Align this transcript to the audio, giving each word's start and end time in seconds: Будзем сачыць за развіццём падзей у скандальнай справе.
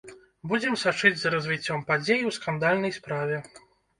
Будзем 0.51 0.77
сачыць 0.83 1.19
за 1.23 1.31
развіццём 1.35 1.83
падзей 1.91 2.21
у 2.29 2.33
скандальнай 2.37 2.95
справе. 2.99 3.37